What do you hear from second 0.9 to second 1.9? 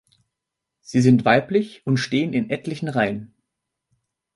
sind weiblich,